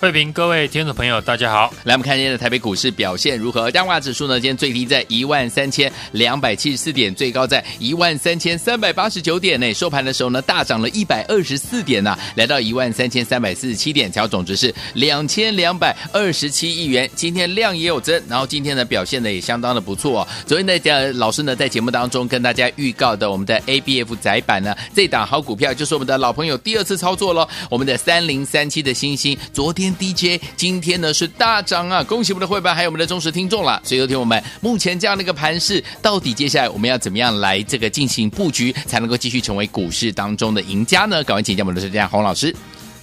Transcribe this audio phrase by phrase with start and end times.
[0.00, 1.70] 慧平，各位听众朋友，大家好。
[1.84, 3.70] 来，我们看今天的台北股市表现如何？
[3.70, 4.40] 加权指数呢？
[4.40, 9.74] 今天最低在一万三千两百七十四点，最高在一万三千三百八十九点呢。
[9.74, 17.08] 收盘的时候呢，大涨了一百二十四点呐、啊，来到一万三千三百四十七点，成交总值是两千两百二十七亿元。
[17.14, 20.28] 今天量也有增，然后今天的表现呢也相当的不错哦。
[20.46, 27.46] 昨天的呃老师呢在节目当中跟大家预告的我们的 ABF 载板呢，这档好股票就是我们的老朋友第二次操作喽。
[27.68, 30.42] 我们的三零三七的星星，昨天 DJ。
[30.56, 32.02] 今天呢是大涨啊！
[32.02, 33.80] 恭喜我们的会员还有我们的忠实听众了。
[33.84, 41.22] 所以，有听我们目前这样的一个盘势，到底接下来我们要怎么样来这个进行布局，才能够继续成为股市当中的赢家呢？
[41.24, 42.54] 赶快请教我们的专家洪老师。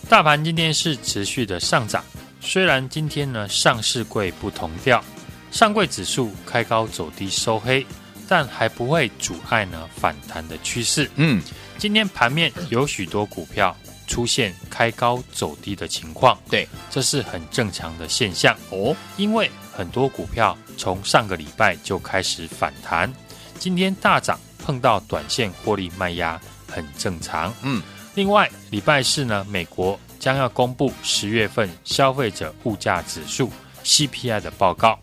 [0.10, 2.04] 大盘今天是持续的上涨，
[2.40, 5.04] 虽然今天呢上市柜不同调，
[5.52, 7.86] 上柜指数开高走低收黑，
[8.28, 11.10] 但还不会阻碍呢反弹的趋势。
[11.16, 11.42] 嗯，
[11.78, 13.76] 今天盘面有许多股票。
[14.08, 18.58] 出现开高走低的情况，对，这是很正常的现象。
[18.72, 18.96] 哦。
[19.18, 23.14] 因为很多股票从上个礼拜就开始反弹，
[23.60, 27.54] 今天大涨碰到短线获利卖压，很正常。
[27.62, 27.84] 嗯，
[28.16, 33.52] 另外礼拜四呢，美国将要公布十月份消费者物价指数
[33.84, 34.98] CPI 的报告，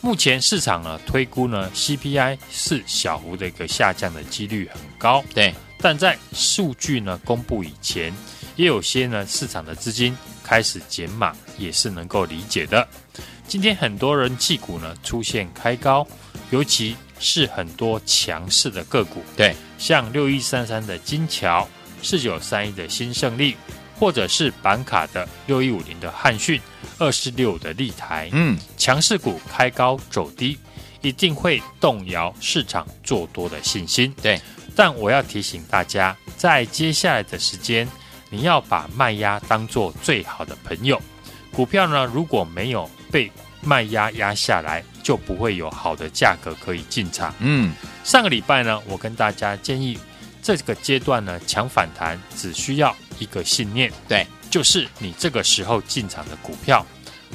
[0.00, 8.14] 目前市场呢推估呢 CPI 是小幅的一个下降的几率很高，对，但在数据呢公布以前。
[8.56, 12.86] 也有些呢，市场的资金开始减码，也是能够理解的。
[13.46, 16.06] 今天很多人气股呢出现开高，
[16.50, 21.68] 尤其是很多强势的个股，对，像六一三三的金桥、
[22.02, 23.56] 四九三一的新胜利，
[23.98, 26.60] 或者是板卡的六一五零的汉讯、
[26.98, 30.56] 二四六的立台，嗯，强势股开高走低，
[31.02, 34.14] 一定会动摇市场做多的信心。
[34.22, 34.40] 对，
[34.74, 37.86] 但我要提醒大家，在接下来的时间。
[38.34, 41.00] 你要把卖压当做最好的朋友，
[41.52, 43.30] 股票呢，如果没有被
[43.60, 47.32] 卖压压下来，就不会有好的价格可以进场。
[47.38, 47.72] 嗯，
[48.02, 49.96] 上个礼拜呢，我跟大家建议，
[50.42, 56.84] 这个阶段呢，强反弹只需要一个信念，对，就是你这个时候进场的股票，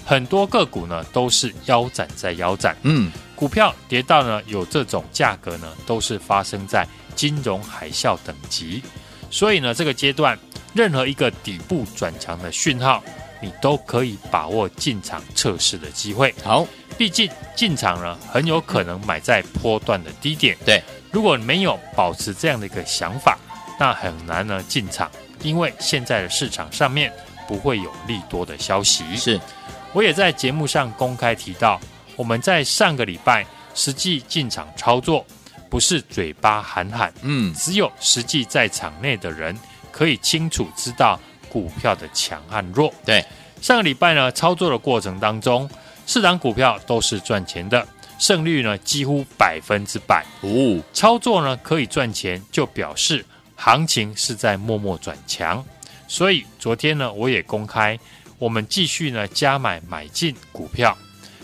[0.05, 2.75] 很多个股呢都是腰斩在腰斩。
[2.83, 6.85] 嗯，股票跌到呢有这种价格呢，都是发生在
[7.15, 8.83] 金融海啸等级，
[9.31, 10.37] 所以呢，这个阶段。
[10.73, 13.03] 任何一个底部转强的讯号，
[13.41, 16.33] 你都可以把握进场测试的机会。
[16.43, 20.55] 好，毕竟进场呢，很有可能买在波段的低点。
[20.65, 23.37] 对，如果没有保持这样的一个想法，
[23.79, 25.09] 那很难呢进场，
[25.41, 27.11] 因为现在的市场上面
[27.47, 29.03] 不会有利多的消息。
[29.15, 29.39] 是，
[29.93, 31.79] 我也在节目上公开提到，
[32.15, 35.25] 我们在上个礼拜实际进场操作，
[35.69, 39.57] 不是嘴巴喊喊，嗯，只有实际在场内的人。
[39.99, 42.93] 可以清楚知道股票的强和弱。
[43.03, 43.21] 对，
[43.61, 45.69] 上个礼拜呢，操作的过程当中，
[46.05, 47.85] 四档股票都是赚钱的，
[48.17, 50.25] 胜率呢几乎百分之百。
[50.39, 53.25] 哦，操作呢可以赚钱，就表示
[53.57, 55.61] 行情是在默默转强。
[56.07, 57.99] 所以昨天呢，我也公开，
[58.37, 60.97] 我们继续呢加买买进股票。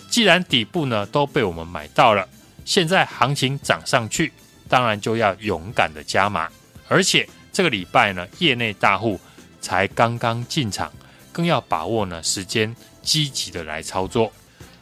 [0.10, 2.26] 既然底部呢都被我们买到了，
[2.64, 4.32] 现在行情涨上去，
[4.70, 6.48] 当然就要勇敢的加码，
[6.88, 7.28] 而且。
[7.56, 9.18] 这个礼拜呢，业内大户
[9.62, 10.92] 才刚刚进场，
[11.32, 14.30] 更要把握呢时间，积极的来操作。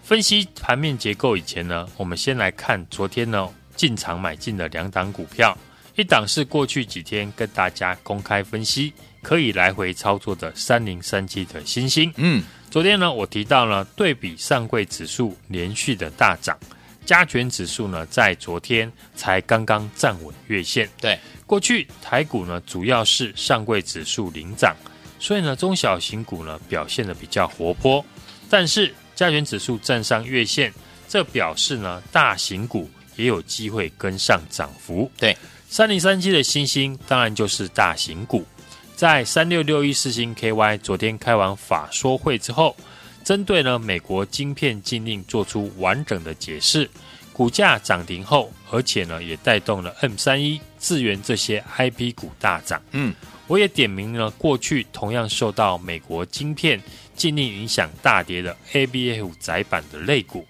[0.01, 5.55] 分析盘面结构以前呢，我们先来看昨天呢进场买进的两档股票，
[5.96, 8.91] 一档是过去几天跟大家公开分析
[9.22, 12.11] 可以来回操作的三零三七的新星。
[12.17, 16.58] 嗯，昨天呢我提到了对比上柜指数连续的大涨，
[17.05, 20.90] 加权指数呢在昨天才刚刚站稳月线。
[20.99, 21.20] 对。
[21.53, 24.76] 过去台股呢，主要是上柜指数领涨，
[25.20, 28.03] 所以呢，中小型股呢表现的比较活泼。
[28.50, 30.73] 但是加权指数站上月线，
[31.08, 35.11] 这表示呢，大型股也有机会跟上涨幅。
[35.20, 35.38] 对，
[35.70, 38.44] 三零三七的新星当然就是大型股。
[38.96, 42.76] 在三六六一四星 KY 昨天开完法说会之后，
[43.23, 46.90] 针对呢美国晶片禁令做出完整的解释，
[47.34, 52.82] 股价涨停后，而且呢也带动了 M 三一、智源这些 IP 股大涨。
[52.91, 53.14] 嗯，
[53.47, 56.80] 我也点名了过去同样受到美国晶片
[57.16, 60.46] 禁令影响大跌的 ABF 窄板的类股，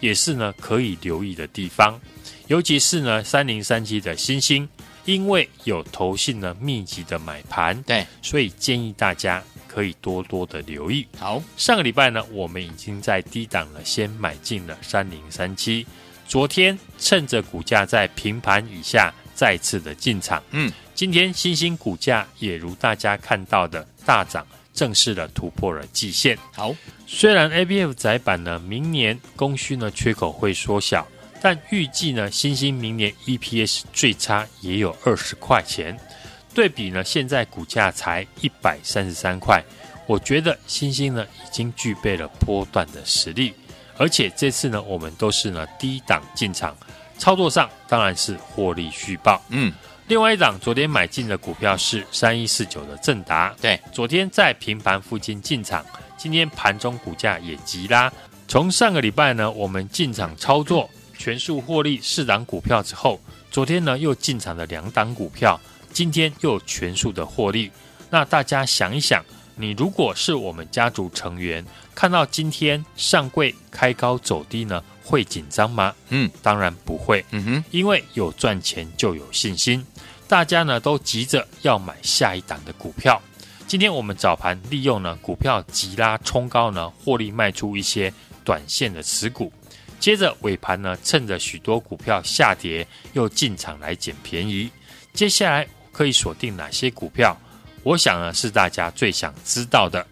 [0.00, 2.00] 也是呢可以留意的地方。
[2.48, 4.68] 尤其是呢三零三七的新星，
[5.04, 9.42] 因为有投信呢密集的买盘，对，所以建议大家。
[9.74, 11.06] 可以多多的留意。
[11.18, 15.86] 好，上个礼拜呢，我们已经在低档了，先买进了三零三七。
[16.32, 20.42] 昨天趁着股价在平盘以下，再次的进场。
[20.52, 26.38] 嗯，今天新兴股价也如大家看到的大涨，正式的突破了季线。
[26.54, 26.74] 好，
[27.06, 31.06] 虽然 ABF 窄板呢，明年供需呢缺口会缩小，
[31.42, 35.94] 但预计呢，新兴明年 EPS 最差也有二十块钱。
[36.54, 39.62] 对比呢，现在股价才一百三十三块，
[40.06, 43.52] 我觉得新兴呢已经具备了波段的实力，
[43.96, 46.76] 而且这次呢，我们都是呢低档进场，
[47.18, 49.42] 操作上当然是获利续报。
[49.48, 49.72] 嗯，
[50.08, 55.84] 另外一档昨天买进的股票是三一四九的正达，对，昨天在平盘附近进场，
[56.16, 58.12] 今天盘中股价也急拉。
[58.48, 65.60] 从上个礼拜呢，我们进场操作全数获利四档股票之后，昨天呢又进场了两档股票。
[65.92, 67.70] 今天又全数的获利，
[68.08, 69.22] 那大家想一想，
[69.56, 71.62] 你如果是我们家族成员，
[71.94, 75.94] 看到今天上柜开高走低呢，会紧张吗？
[76.08, 77.24] 嗯，当然不会。
[77.30, 79.84] 嗯哼，因为有赚钱就有信心，
[80.26, 83.20] 大家呢都急着要买下一档的股票。
[83.66, 88.12] 今天我们早盘利用呢股票急拉冲高呢，获利卖出一些
[88.44, 89.52] 短线的持股，
[90.00, 94.70] 接着尾盘呢趁着许多股票下跌，又进场来捡便宜。
[95.12, 95.66] 接下来。
[95.94, 97.38] 可以锁定哪些股票？
[97.82, 100.06] 我想呢是大家最想知道的。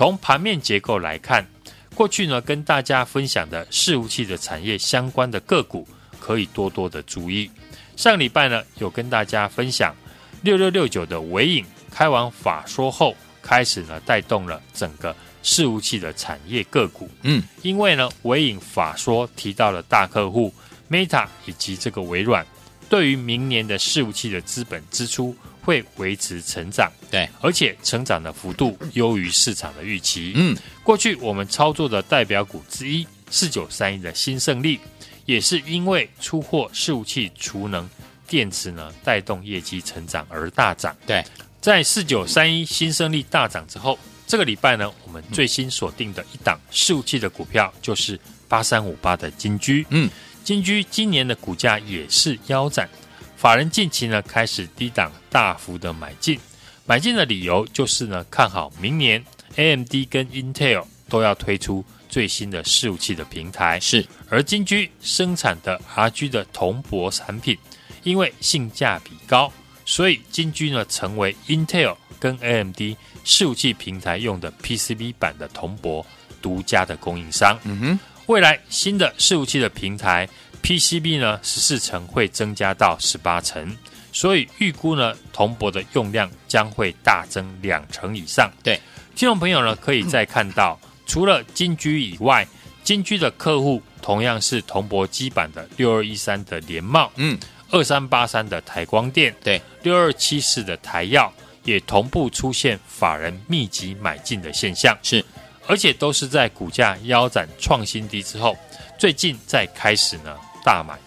[0.00, 1.46] 从盘面结构来看，
[1.94, 5.86] 过去呢跟大家分享的伺服器的产业相关的个股，
[6.18, 7.50] 可以多多的注意。
[7.96, 9.94] 上礼拜呢有跟大家分享
[10.40, 15.14] 六六六九的尾影开完法说后，开始呢带动了整个
[15.44, 17.06] 伺服器的产业个股。
[17.20, 20.50] 嗯，因为呢尾影法说提到了大客户
[20.88, 22.46] Meta 以及这个微软。
[22.88, 25.36] 对于明年的伺服器的资本支出
[25.70, 30.32] 会维持成长，对，而且成长的幅度优于市场的预期。
[30.34, 34.80] 嗯，过去我们操作的代表股之一四九三一的新胜利，
[35.26, 37.88] 也是因为出货伺服器储能
[38.26, 40.96] 电池呢，带动业绩成长而大涨。
[41.06, 41.24] 对，
[41.60, 43.96] 在四九三一新胜利大涨之后，
[44.26, 48.18] 这个礼拜呢，我们最新锁定的一档伺服器的股票就是
[48.48, 49.86] 八三五八的金居。
[49.90, 50.10] 嗯。
[50.42, 52.88] 金居今年的股价也是腰斩，
[53.40, 56.38] 法人近期呢开始低档大幅的买进，
[56.84, 59.24] 买进的理由就是呢看好明年
[59.56, 67.56] AMD 跟 Intel 都要推出最新的伺服器的平台，是而金居生产的 RG 的铜箔产品，
[68.02, 69.50] 因为性价比高，
[69.86, 72.76] 所以金居呢成为 Intel 跟 AMD
[73.24, 76.04] 伺服器平台用的 PCB 版的铜箔
[76.42, 77.58] 独家的供应商。
[77.64, 78.00] 嗯哼。
[78.30, 80.28] 未来新的伺服器的平台
[80.62, 83.76] PCB 呢，十四层会增加到十八层，
[84.12, 88.48] 所以预估呢，铜箔的用量将会大增两成以上。
[88.62, 88.80] 对，
[89.16, 92.46] 听众朋友呢，可以再看到，嗯、除了金居以外，
[92.84, 97.36] 金居的客户同样是铜箔基板的六二一三的联茂，嗯，
[97.72, 101.32] 二三八三的台光电，对，六二七四的台药
[101.64, 105.24] 也同步出现法人密集买进的现象，是。
[105.66, 108.56] 而且都是在股价腰斩创新低之后，
[108.98, 110.98] 最近再开始呢大买，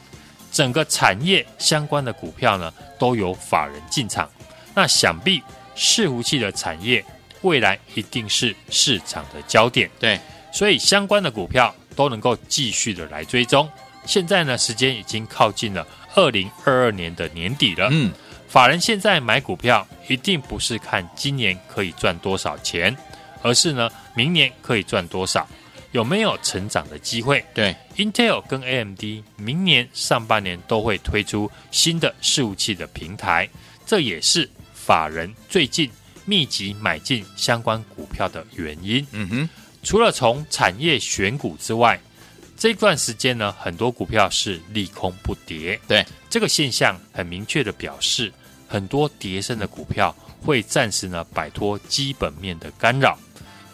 [0.51, 4.29] 整个产业相关的股票呢都有法人进场，
[4.73, 5.41] 那想必
[5.75, 7.03] 伺服器的产业
[7.41, 9.89] 未来一定是市场的焦点。
[9.99, 10.19] 对，
[10.51, 13.69] 所以相关的股票都能够继续的来追踪。
[14.05, 18.13] 现在呢时间已经靠近了二零二二年的年底了，嗯，
[18.47, 22.95] 法人现在买股票一定不是看今年可以赚多少钱。
[23.45, 25.47] 而是呢，明年可以赚多少，
[25.91, 27.43] 有没有成长的机会？
[27.53, 29.01] 对，Intel 跟 AMD
[29.37, 33.49] 明年上半年都会推出新的伺服器的平台，
[33.85, 35.89] 这也是法人最近
[36.25, 39.05] 密集买进相关股票的原因。
[39.11, 39.49] 嗯哼，
[39.83, 41.99] 除了从产业选股之外，
[42.55, 45.79] 这段时间呢，很多股票是利空不跌。
[45.87, 48.31] 对，这个现象很明确的表示，
[48.67, 53.17] 很多跌升的股票会暂时呢摆脱基本面的干扰。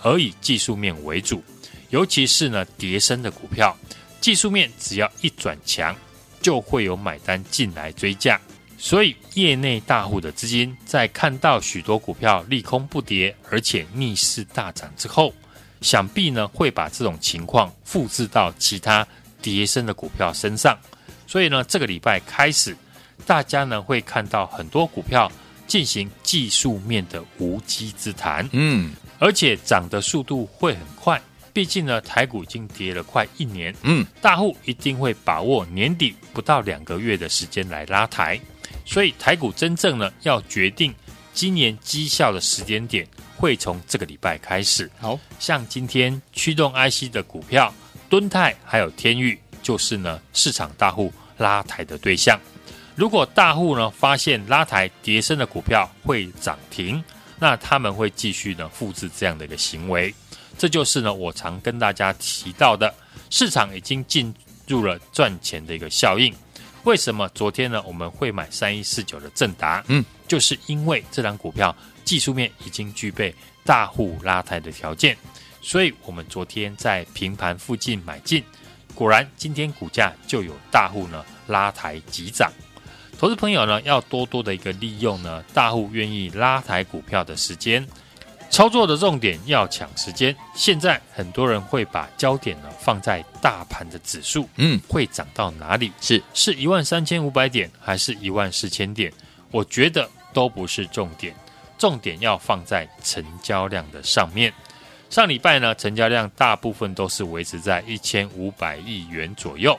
[0.02, 1.44] 而以技术面为主，
[1.90, 3.78] 尤其是呢叠升的股票，
[4.22, 5.96] 技术面只要一转强，
[6.42, 8.40] 就会有买单进来追价。
[8.78, 15.34] 所以业内大户的资金在看到许多股票利空不跌，而且逆势大涨之后，
[15.82, 19.06] 想必呢会把这种情况复制到其他
[19.42, 20.78] 叠升的股票身上。
[21.28, 22.76] 所以呢，这个礼拜开始，
[23.26, 25.30] 大家呢会看到很多股票
[25.68, 31.22] 进行技术面的无稽之谈，嗯，而且涨的速度会很快。
[31.52, 38.40] 毕竟呢，台股已经跌了快一年，嗯，大户一定会把握年底不到两个月的时间来拉抬。
[38.86, 40.94] 所以台股真正呢要决定
[41.34, 44.90] 今年绩效的时间点，会从这个礼拜开始。
[45.00, 47.74] 好像今天驱动 IC 的股票，
[48.10, 49.38] 敦泰还有天钰。
[49.62, 52.40] 就是呢，市场大户拉抬的对象。
[52.96, 57.04] 如果大户呢发现拉抬跌升的股票会涨停，
[57.40, 60.14] 那他们会继续呢复制这样的一个行为。
[60.58, 62.94] 这就是呢我常跟大家提到的，
[63.30, 64.34] 市场已经进
[64.68, 66.34] 入了赚钱的一个效应。
[66.84, 69.84] 为什么昨天呢我们会买三一四九的正达？
[69.88, 75.16] 嗯，就是因为这档股票技术面已经具备大户拉抬的条件，
[75.62, 78.44] 所以我们昨天在平盘附近买进。
[78.96, 82.52] 果然，今天股价就有大户呢拉抬急涨。
[83.20, 87.86] 投资朋友呢要多多的一个利用呢大户愿意拉抬股票的时间，
[88.50, 90.34] 操作的重点要抢时间。
[90.56, 95.92] 现在很多人会把焦点呢放在大盘的指数，嗯，会涨到哪里？
[96.00, 99.12] 是是一万三千五百点还是一万四千点？
[99.52, 101.36] 我觉得都不是重点，
[101.78, 104.54] 重点要放在成交量的上面。
[105.10, 109.78] 上礼拜呢，成交量大部分都是维持在一千五百亿元左右。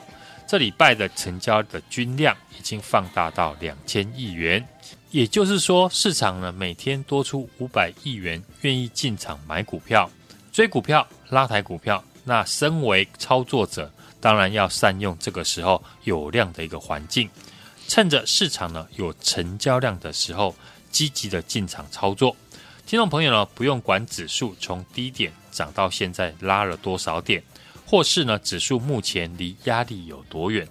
[0.50, 4.66] 这礼拜的成交的均量已经放大到两千亿元，
[5.12, 10.10] 也就是说，市场呢每天多出五百亿元，愿意进场买股票、
[10.50, 12.02] 追股票、拉抬股票。
[12.24, 13.88] 那身为操作者，
[14.20, 17.30] 当然要善用这个时候有量的一个环境，
[17.86, 20.56] 趁着市场呢有成交量的时候，
[20.90, 22.34] 积极的进场操作。
[22.84, 27.40] 听众朋友呢，不用管指数从低点涨到现在拉了多少点，
[27.90, 30.64] 或是呢指数目前离压力有多远，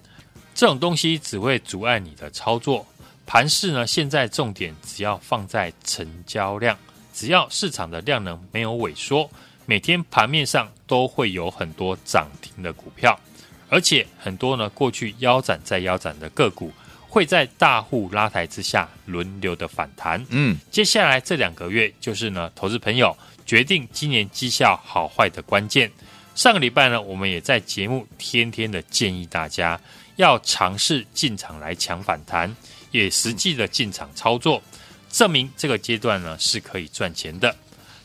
[0.56, 2.88] 这种东西只会阻碍你的操作。
[3.26, 6.78] 盘市呢，现在重点只要放在成交量，
[7.14, 9.30] 只要市场的量能没有萎缩，
[9.66, 13.20] 每天盘面上都会有很多涨停的股票，
[13.68, 16.72] 而且很多呢过去腰斩再腰斩的个股。
[17.10, 20.24] 会在大户拉抬之下轮流的反弹。
[20.30, 25.92] 嗯，接下来这两个月就是呢，投资朋友决定今年绩效好坏的关键。
[26.40, 29.78] 上个礼拜呢，我们也在节目天天的建议大家
[30.16, 32.56] 要尝试进场来抢反弹，
[32.92, 34.64] 也实际的进场操作，
[35.12, 37.54] 证明这个阶段呢是可以赚钱的。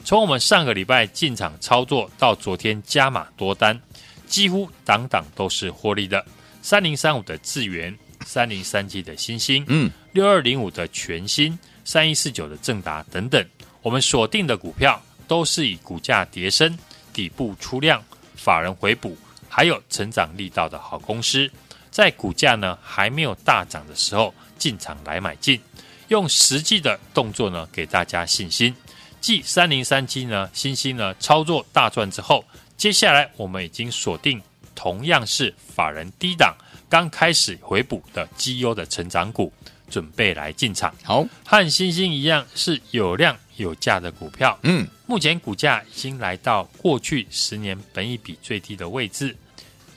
[0.04, 3.80] 从我们上个礼拜进场操作到昨天加码多单，
[4.26, 6.26] 几乎档档都是获利的。
[6.60, 7.96] 三零三五的智源。
[8.26, 13.46] 三零三七的新星，嗯，六二零五的全新，三一四九的正达等等，
[13.82, 16.76] 我们锁定的股票都是以股价跌升、
[17.12, 18.02] 底部出量、
[18.34, 19.16] 法人回补，
[19.48, 21.50] 还有成长力道的好公司，
[21.90, 25.60] 在股价呢还没有大涨的时候进场来买进，
[26.08, 28.74] 用实际的动作呢给大家信心。
[29.20, 32.44] 继三零三七呢，星星呢操作大赚之后，
[32.76, 34.42] 接下来我们已经锁定
[34.74, 36.54] 同样是法人低档。
[36.90, 39.52] 刚开始回补的绩优的成长股，
[39.88, 40.94] 准备来进场。
[41.02, 44.58] 好，和星星一样是有量有价的股票。
[44.62, 49.36] 嗯，目前股价已经来到过去十年本一比最低的位置，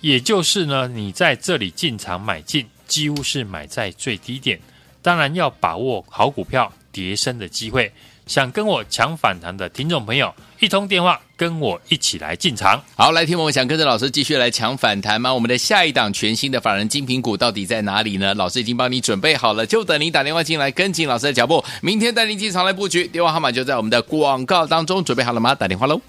[0.02, 4.60] 也就是呢，你在这里进场买进，几乎是买在最低点。
[5.02, 7.92] 当然要把握好股票跌升的机会。
[8.28, 12.84] 想跟我抢反弹的听众朋友，一通电话跟我一起来进场。
[12.96, 15.34] 好，来听我们想跟着老师继续来抢反弹吗？
[15.34, 18.34] 我们的下一档全新的法人精品股到底在哪里呢？
[18.34, 21.64] 老师已经帮你准备好了，就等你打电话进来跟紧老师的脚步。
[21.82, 25.02] 明天带您进场来布局，电话号码就在我们的广告当中。
[25.02, 25.56] 准备好了吗？
[25.56, 26.02] 打电话喽！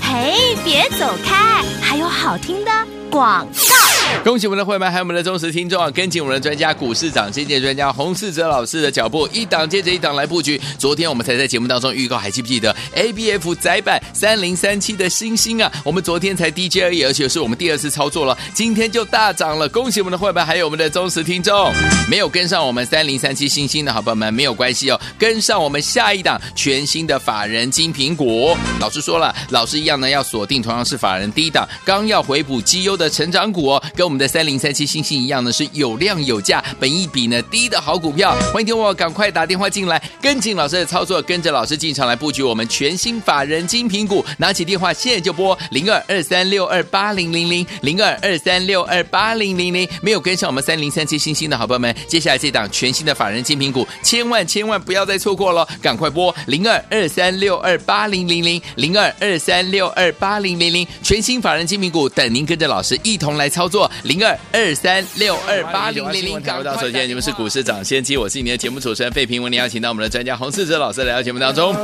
[0.00, 2.70] 嘿，别走开，还有好听的
[3.10, 3.85] 广告。
[4.24, 5.88] 恭喜我们的会员，还有我们的忠实听众啊！
[5.90, 10.60] 跟紧我们的专家股市长先见专家洪世哲老师的脚步，一档接着一档来布局。
[10.78, 15.70] 昨天我们才在节目当中预告，还记不记得 ABF 载板三零三七的星星啊？
[15.84, 19.68] 我们昨天才 DJ 而已，而且是我们第二次操作了，今天就大涨了。
[19.68, 21.72] 恭喜我们的会员，还有我们的忠实听众，
[22.10, 28.56] 没有跟上我们三零三七星星的好朋友们没有关系哦，跟上我们下一档全新的法人精品股。
[28.80, 33.82] 老师说了，老师一样呢要锁定同样是法人低档，刚要回补绩优的成长股哦。
[33.96, 38.36] 跟我们的三零三七星星一样呢，是有量有价，本益比呢低的好股票。
[38.52, 44.22] 欢迎听我赶快打电话进来，跟紧老师的操作，跟着老师进场来布局我们全新法人精品股。
[44.36, 49.88] 拿起电话现在就拨零二二三六二八零零零零二二三六二八零零零。
[50.02, 66.40] 没有跟上我们三零三七星星的好朋友们，接下来这档全新的法人精品股，千万千万不要再错过了，赶快拨零二二三六二八零零零零二二三六二八零零零，全新法人精品股等您跟着老师一同来操作，零二二三六二八零零零。
[66.40, 71.74] 赶快到手，今天你们是股市涨先机，我是你的节目主持人费平，为你邀请到我们的专家洪世哲老师来到节目当中。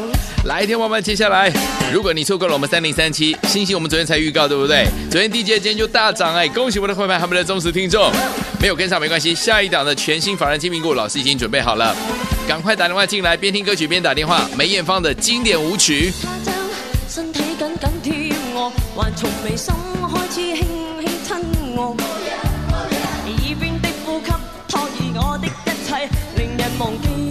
[0.44, 1.52] 来，天王们，接下来，
[1.92, 4.86] 如果你错过了我们三零三七星星，我们昨天才预告，对不对？
[5.10, 6.48] 昨天低阶，今天就大涨哎！
[6.48, 8.10] 恭喜我们的会员，他们的忠实听众，
[8.60, 11.94] 没有跟上没关系，下一档的全新法人金苹果，老师已经准备好了，
[12.48, 14.48] 赶快打电话进来，边听歌曲边打电话。
[14.56, 16.12] 梅艳芳的经典舞曲。
[18.70, 19.74] 还从眉心
[20.12, 20.66] 开始轻
[21.00, 21.96] 轻亲我。
[23.24, 24.32] 耳边的呼吸
[24.68, 25.50] 拖移我的一
[25.84, 27.21] 切令人忘记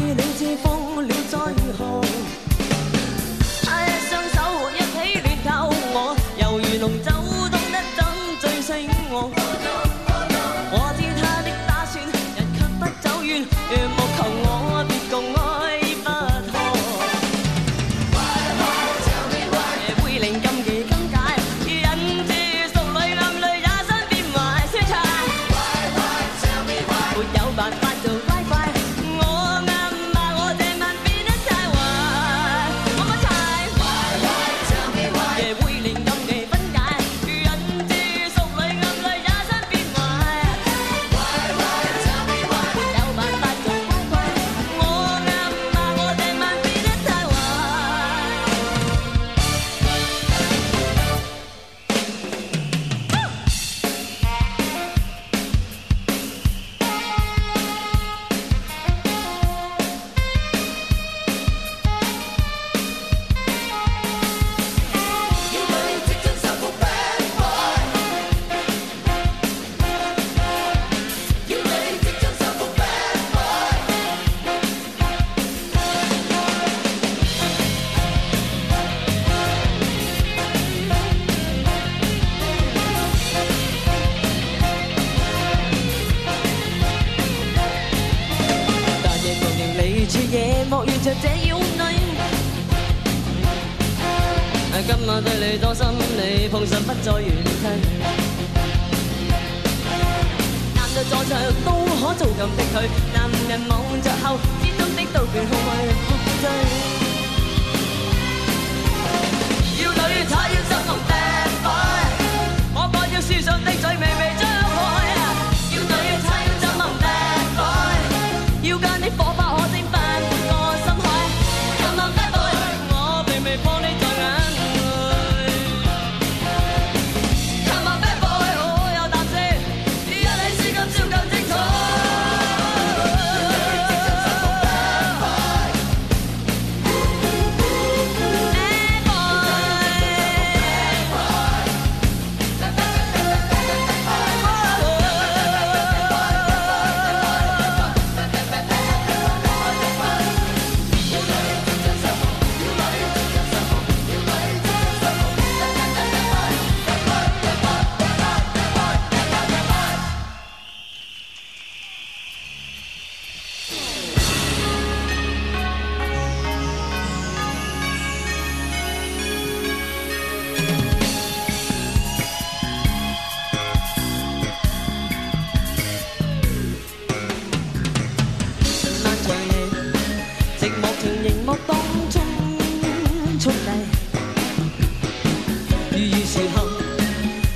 [90.71, 91.83] 莫遇着这妖女，
[94.87, 97.29] 今晚对你多心，你碰上不再怨
[97.61, 97.63] 叹。
[100.73, 101.67] 男着坐着都
[101.99, 102.73] 可做尽的趣，
[103.13, 105.51] 男人望着后，心中的刀剑空
[106.39, 106.47] 虚。
[109.83, 111.15] 妖女要心痛 b a
[112.73, 112.77] 我
[113.13, 114.40] 要书上的嘴，微微。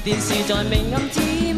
[0.03, 1.54] 电视在明暗之间。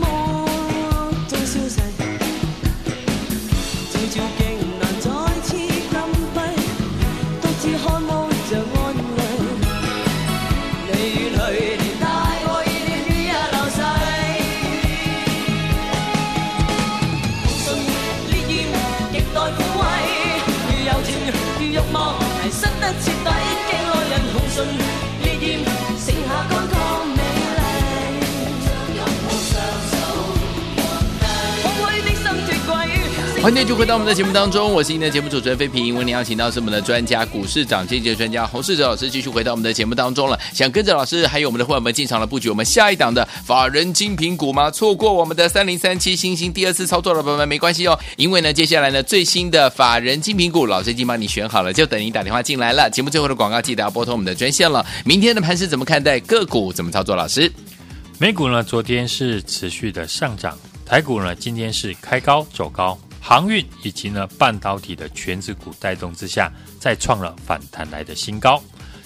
[33.48, 35.96] 欢迎继续回到我们的节目当中，我是您的节目主持人飞平。
[35.96, 40.38] 为您邀请到是我们的专家，股市涨跌专家洪世哲老师，继续回到我们的节目当中了。
[40.54, 44.70] 想跟着老师还有我们的伙伴们进场来布局我们下一档的法人精品股吗？
[44.70, 52.90] 错过我们的三零三七星星第二次操作的朋友们没关系哦，因为呢，接下来呢最新的法人精品股，老师已经帮你选好了，就等你打电话进来了。
[52.90, 54.86] 节目最后的广告记得要拨通我们的专线了。
[55.06, 56.20] 明天的盘是怎么看待？
[56.20, 57.16] 个股怎么操作？
[57.16, 57.50] 老师，
[58.18, 63.00] 美股呢昨天是持续的上涨，台股呢今天是开高走高。
[63.22, 68.64] 航运以及呢半导体的全指股带动之下，再创了反弹来的新高。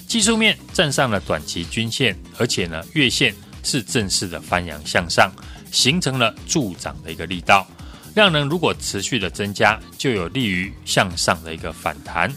[0.08, 5.32] 技术面站上了短期均线，而且呢月线是正式的翻扬向上，
[5.72, 7.66] 形成了助涨的一个力道。
[8.14, 12.30] 量能如果持续的增加，就有利于向上的一个反弹。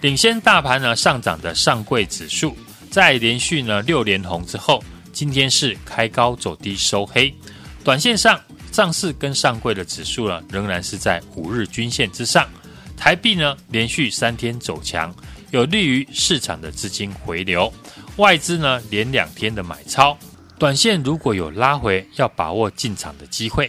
[0.00, 2.56] 领先大盘呢上涨的上柜指数，
[2.88, 4.80] 在连续呢六连红之后，
[5.12, 7.34] 今天是开高走低收黑，
[7.82, 8.40] 短线上。
[8.78, 12.48] 上市跟上柜的指数呢，仍然是在五日均线之上。
[12.96, 15.12] 台币呢，连续三天走强，
[15.50, 17.72] 有利于市场的资金回流。
[18.18, 20.16] 外资呢，连两天的买超，
[20.60, 23.68] 短线如果有拉回，要把握进场的机会。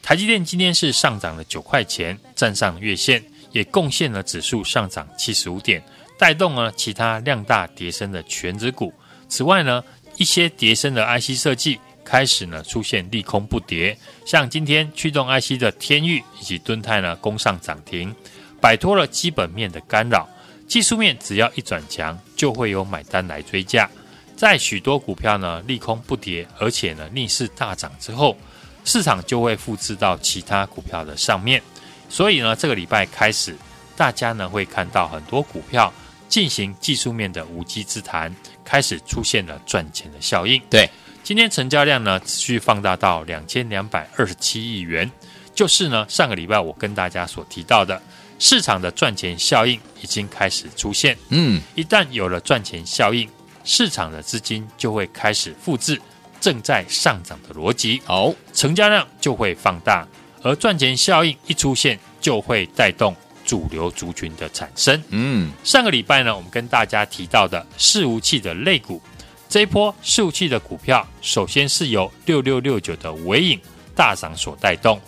[0.00, 5.84] 台积电今天是上涨了九块钱，站上月线，也贡献了指数上涨七十五点，
[6.18, 8.90] 带动了其他量大跌升的权值股。
[9.28, 9.84] 此外呢，
[10.16, 11.78] 一些跌升的 IC 设计。
[12.06, 18.14] 开始呢出现利空不跌，像今天驱动 IC 的天域以及敦泰呢攻上涨停，
[18.60, 20.28] 摆脱了基本面的干扰，
[20.68, 23.90] 技术面只要一转强，就会有买单来追价。
[24.36, 28.36] 在许多股票呢利空不跌，而且呢逆势大涨之后，
[28.84, 31.60] 市场就会复制到其他股票的上面。
[32.08, 33.56] 所以呢这个礼拜开始，
[33.96, 35.92] 大家呢会看到很多股票
[36.28, 38.32] 进行技术面的无稽之谈，
[38.64, 40.62] 开始出现了赚钱的效应。
[40.70, 40.88] 对。
[41.26, 45.10] 今天成交量呢持续放大到两千两百二十七亿元，
[45.56, 48.00] 就是呢上个礼拜我跟大家所提到的
[48.38, 51.18] 市场的赚钱效应已经开始出现。
[51.30, 53.28] 嗯，一旦有了赚钱效应，
[53.64, 56.00] 市场的资金就会开始复制
[56.40, 60.06] 正在上涨的逻辑，好，成交量就会放大，
[60.44, 63.12] 而赚钱效应一出现，就会带动
[63.44, 65.02] 主流族群的产生。
[65.08, 69.02] 嗯，上个礼拜呢，我们跟大家提到的伺服器的类股。
[69.48, 73.60] 这一波伺服器的股票，首先是由六六六九的微影
[73.94, 75.00] 大涨所带动。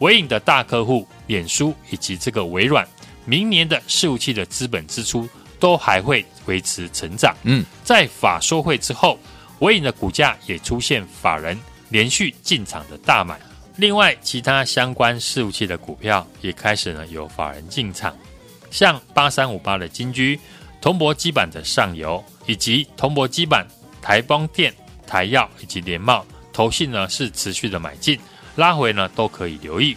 [0.00, 2.86] 微影的大客户脸书以及这个微软，
[3.24, 5.28] 明年的伺服器的资本支出
[5.60, 7.34] 都还会维持成长。
[7.44, 9.16] 嗯，在法说会之后，
[9.60, 11.58] 微影的股价也出现法人
[11.90, 13.38] 连续进场的大买。
[13.76, 18.14] 另外，其他相关伺服器的股票也开始呢有法人进场，
[18.70, 20.38] 像八三五八的金居、
[20.80, 23.64] 铜箔基板的上游以及铜箔基板。
[24.04, 24.70] 台邦电、
[25.06, 28.20] 台药以及联茂投信呢是持续的买进，
[28.54, 29.96] 拉回呢都可以留意。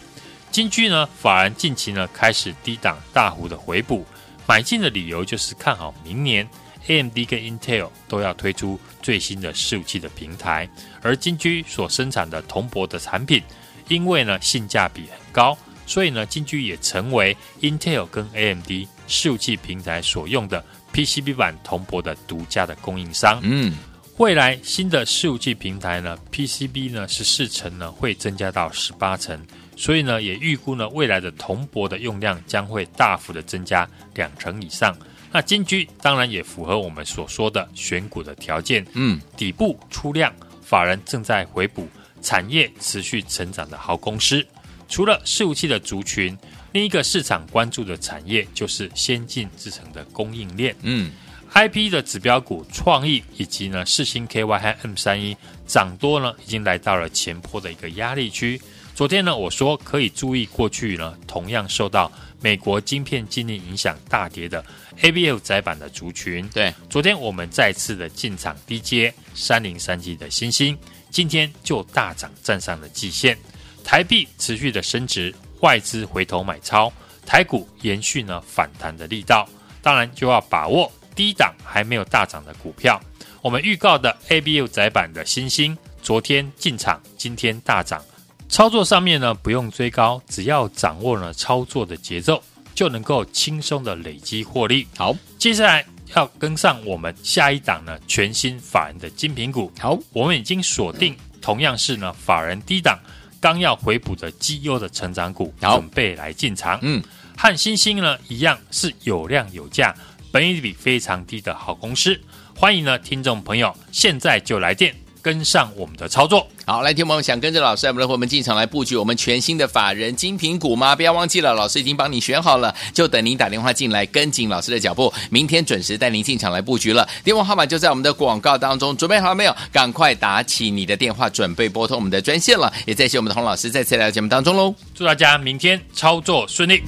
[0.50, 4.06] 金居呢，法人近期呢开始低档大幅的回补，
[4.46, 6.48] 买进的理由就是看好明年
[6.86, 10.66] AMD 跟 Intel 都要推出最新的伺服器的平台，
[11.02, 13.42] 而金居所生产的铜箔的产品，
[13.88, 18.70] 因为呢性价比很高，所以呢金居也成为 Intel 跟 AMD
[19.06, 23.38] 伺服器平台所用的 PCB 板铜箔的独家的供应商。
[23.42, 23.76] 嗯。
[24.18, 29.40] 未来新的伺服器平台呢，PCB 呢十四层呢会增加到十八层，
[29.76, 34.96] 所以呢也预估呢未来的铜箔的用量将会大幅的增加两成以上。
[35.30, 41.88] 那金居当然也符合我们所说的选股的条件，嗯，底部出量，法人正在回补，
[42.20, 44.44] 产业持续成长的好公司。
[44.88, 46.36] 除了伺服器的族群，
[46.72, 51.12] 另一个市场关注的产业就是先进制程的供应链，嗯。
[51.52, 58.60] I P 的指标股创意以及呢四星 K Y 和 M 三一涨多呢，已经来到了前坡的一个压力区。
[58.94, 64.64] 昨天呢，我说可以注意过去呢，同样受到美国晶片禁令影响大跌的
[65.02, 66.48] A B F 窄板的族群。
[66.48, 70.76] 对，昨天我们再次的进场低接三零三七的星星，
[71.10, 73.36] 今天就大涨站上了季线。
[73.82, 76.92] 台币持续的升值，外资回头买超，
[77.24, 79.48] 台股延续呢反弹的力道，
[79.80, 80.92] 当然就要把握。
[81.18, 83.00] 低档还没有大涨的股票，
[83.42, 88.00] 我们预告的 ABU 窄板的新星，昨天进场，今天大涨。
[88.48, 92.40] 操作上面呢，不用追高，只要掌握了操作的节奏，
[92.72, 94.86] 就能够轻松的累积获利。
[94.96, 99.72] 好，接下来要跟上我们下一档呢，全新法人的精品股。
[99.80, 102.96] 好，我们已经锁定，同样是呢法人低档
[103.40, 106.78] 刚要回补的绩优的成长股，准备来进场。
[106.82, 107.02] 嗯，
[107.36, 109.92] 和星星呢一样，是有量有价。
[110.30, 112.18] 本益比非常低的好公司，
[112.54, 116.46] 欢迎呢听众朋友现在就来电跟上我们的操作。
[116.66, 120.94] 好，来，听我们想跟着老师，我们的伙伴进场来布局我们全新的法人精品股吗？
[120.94, 127.08] 不要忘记了，老师已经帮你选好了，就等您打电话进来跟紧老师的脚步，明天准时带您进场来布局了。
[127.24, 129.56] 电话号码就在我们的广告当中，准备好了没有？
[129.72, 132.70] 赶快打起你的电话，准备拨通我们的专线了。
[132.84, 136.82] 也再谢我们的洪老师再次来到节目当中喽，祝大家明天操作顺利。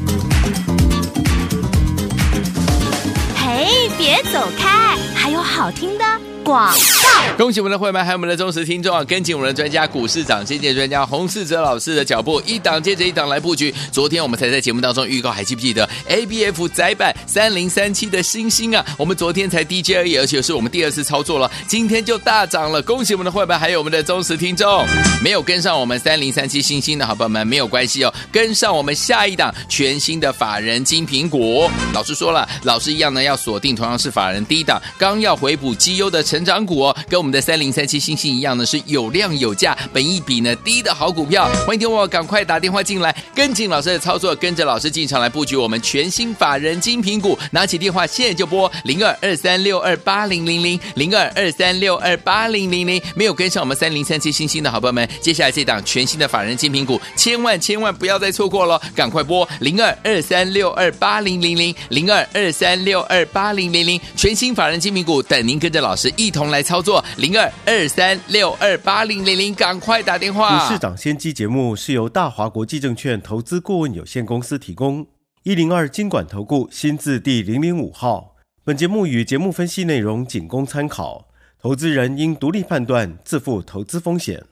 [4.00, 6.04] 别走开，还有好听的
[6.50, 9.04] 广告，恭喜我们的会员，还有我们的忠实听众啊！
[9.04, 13.72] 跟紧我们的专家股市涨跌跌专家洪世哲老师的脚步，一档接着一档来布局。
[13.92, 18.84] 昨天我们才在节目当中预告，还记不记得 ABF 载板三零三七的星星啊？
[18.96, 22.82] 我们昨天才 DJ 而已，而且是我们第二次操作了，今天就大涨了。
[22.82, 24.84] 恭喜我们的会员，还有我们的忠实听众，
[25.22, 31.70] 没有跟上我们三零三七星星的好朋友们没有关系哦，跟上我们下一档全新的法人金苹果。
[31.94, 36.24] 老师说了，老师一样呢，要锁定同样是法人第一档，刚要回补绩优的。
[36.30, 41.46] 成成长股哦，跟我们的三零三七星星一样呢，是有量有价，本益比呢低的好股票。
[41.66, 47.38] 欢迎听我赶快打电话进来，跟紧老师的操作，跟着老师进场来布局我们全新法人精品股。
[47.50, 53.02] 拿起电话现在就拨零二二三六二八零零零零二二三六二八零零零。
[53.14, 66.10] 没有跟上我们三零三七星星的好朋友们，接下来这档全新的法人精品股，千万千万不要再错过了，赶快拨零二二三六二八零零零零二二三六二八零零零，全新法人精品股等您跟着老师。
[66.20, 70.68] 一同来操作零二二三六二八零零零，赶快打电话。
[70.68, 75.06] 股市涨先机节目是由大华国际证券投资顾问有限公司提供，
[75.44, 78.36] 一零二经管投顾新字第零零五号。
[78.62, 81.28] 本节目与节目分析内容仅供参考，
[81.58, 84.44] 投资人应独立判断，自负投资风险。